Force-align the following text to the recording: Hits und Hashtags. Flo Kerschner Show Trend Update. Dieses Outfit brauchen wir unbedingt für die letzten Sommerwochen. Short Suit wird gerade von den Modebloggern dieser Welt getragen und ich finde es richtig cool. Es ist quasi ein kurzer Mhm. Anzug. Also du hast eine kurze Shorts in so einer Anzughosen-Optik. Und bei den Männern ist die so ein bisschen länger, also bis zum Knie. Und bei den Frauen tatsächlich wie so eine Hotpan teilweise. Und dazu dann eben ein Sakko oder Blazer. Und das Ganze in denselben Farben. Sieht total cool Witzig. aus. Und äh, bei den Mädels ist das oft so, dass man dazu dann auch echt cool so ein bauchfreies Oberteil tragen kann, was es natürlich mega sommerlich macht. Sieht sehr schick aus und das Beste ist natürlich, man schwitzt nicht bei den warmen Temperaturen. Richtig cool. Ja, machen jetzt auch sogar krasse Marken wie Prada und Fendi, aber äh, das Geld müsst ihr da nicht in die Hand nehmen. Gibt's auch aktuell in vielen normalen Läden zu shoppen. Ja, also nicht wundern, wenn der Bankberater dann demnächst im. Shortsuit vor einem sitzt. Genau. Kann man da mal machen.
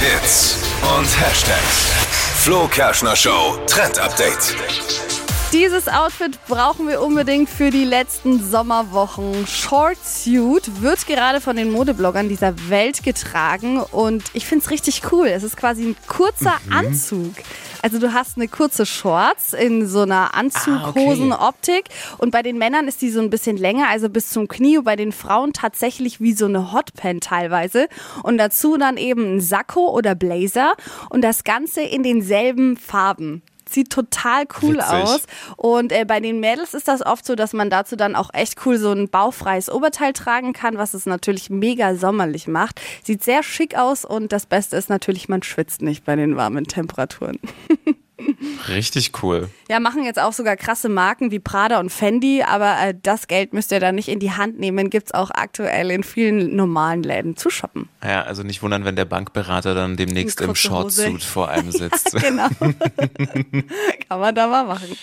Hits 0.00 0.56
und 0.96 1.04
Hashtags. 1.20 1.90
Flo 2.42 2.66
Kerschner 2.68 3.14
Show 3.14 3.58
Trend 3.66 3.98
Update. 3.98 4.54
Dieses 5.52 5.88
Outfit 5.88 6.38
brauchen 6.46 6.88
wir 6.88 7.02
unbedingt 7.02 7.50
für 7.50 7.70
die 7.70 7.84
letzten 7.84 8.42
Sommerwochen. 8.50 9.46
Short 9.46 9.98
Suit 10.02 10.80
wird 10.80 11.06
gerade 11.06 11.40
von 11.40 11.56
den 11.56 11.70
Modebloggern 11.72 12.28
dieser 12.28 12.54
Welt 12.70 13.02
getragen 13.02 13.80
und 13.80 14.22
ich 14.32 14.46
finde 14.46 14.64
es 14.64 14.70
richtig 14.70 15.02
cool. 15.12 15.26
Es 15.26 15.42
ist 15.42 15.56
quasi 15.56 15.82
ein 15.88 15.96
kurzer 16.06 16.54
Mhm. 16.66 16.72
Anzug. 16.72 17.34
Also 17.82 17.98
du 17.98 18.12
hast 18.12 18.36
eine 18.36 18.48
kurze 18.48 18.86
Shorts 18.86 19.52
in 19.52 19.86
so 19.86 20.02
einer 20.02 20.34
Anzughosen-Optik. 20.34 21.84
Und 22.18 22.30
bei 22.30 22.42
den 22.42 22.58
Männern 22.58 22.88
ist 22.88 23.02
die 23.02 23.10
so 23.10 23.20
ein 23.20 23.30
bisschen 23.30 23.56
länger, 23.56 23.88
also 23.88 24.08
bis 24.08 24.30
zum 24.30 24.48
Knie. 24.48 24.78
Und 24.78 24.84
bei 24.84 24.96
den 24.96 25.12
Frauen 25.12 25.52
tatsächlich 25.52 26.20
wie 26.20 26.32
so 26.32 26.46
eine 26.46 26.72
Hotpan 26.72 27.20
teilweise. 27.20 27.88
Und 28.22 28.38
dazu 28.38 28.76
dann 28.76 28.96
eben 28.96 29.36
ein 29.36 29.40
Sakko 29.40 29.90
oder 29.90 30.14
Blazer. 30.14 30.74
Und 31.08 31.22
das 31.22 31.44
Ganze 31.44 31.82
in 31.82 32.02
denselben 32.02 32.76
Farben. 32.76 33.42
Sieht 33.70 33.90
total 33.90 34.44
cool 34.62 34.74
Witzig. 34.74 34.88
aus. 34.88 35.22
Und 35.56 35.92
äh, 35.92 36.04
bei 36.04 36.20
den 36.20 36.40
Mädels 36.40 36.74
ist 36.74 36.88
das 36.88 37.04
oft 37.04 37.24
so, 37.24 37.34
dass 37.34 37.52
man 37.52 37.70
dazu 37.70 37.96
dann 37.96 38.16
auch 38.16 38.30
echt 38.32 38.64
cool 38.66 38.78
so 38.78 38.92
ein 38.92 39.08
bauchfreies 39.08 39.70
Oberteil 39.70 40.12
tragen 40.12 40.52
kann, 40.52 40.76
was 40.76 40.94
es 40.94 41.06
natürlich 41.06 41.50
mega 41.50 41.94
sommerlich 41.94 42.48
macht. 42.48 42.80
Sieht 43.04 43.22
sehr 43.22 43.42
schick 43.42 43.76
aus 43.76 44.04
und 44.04 44.32
das 44.32 44.46
Beste 44.46 44.76
ist 44.76 44.90
natürlich, 44.90 45.28
man 45.28 45.42
schwitzt 45.42 45.82
nicht 45.82 46.04
bei 46.04 46.16
den 46.16 46.36
warmen 46.36 46.64
Temperaturen. 46.64 47.38
Richtig 48.68 49.12
cool. 49.22 49.48
Ja, 49.68 49.80
machen 49.80 50.04
jetzt 50.04 50.18
auch 50.18 50.32
sogar 50.32 50.56
krasse 50.56 50.88
Marken 50.88 51.30
wie 51.30 51.38
Prada 51.38 51.78
und 51.78 51.90
Fendi, 51.90 52.42
aber 52.42 52.76
äh, 52.80 52.94
das 53.00 53.26
Geld 53.26 53.52
müsst 53.52 53.70
ihr 53.72 53.80
da 53.80 53.92
nicht 53.92 54.08
in 54.08 54.18
die 54.18 54.32
Hand 54.32 54.58
nehmen. 54.58 54.90
Gibt's 54.90 55.12
auch 55.12 55.30
aktuell 55.30 55.90
in 55.90 56.02
vielen 56.02 56.56
normalen 56.56 57.02
Läden 57.02 57.36
zu 57.36 57.50
shoppen. 57.50 57.88
Ja, 58.02 58.22
also 58.22 58.42
nicht 58.42 58.62
wundern, 58.62 58.84
wenn 58.84 58.96
der 58.96 59.04
Bankberater 59.04 59.74
dann 59.74 59.96
demnächst 59.96 60.40
im. 60.40 60.54
Shortsuit 60.54 61.22
vor 61.22 61.48
einem 61.48 61.70
sitzt. 61.70 62.10
Genau. 62.20 62.48
Kann 64.08 64.20
man 64.20 64.34
da 64.34 64.46
mal 64.46 64.64
machen. 64.64 64.96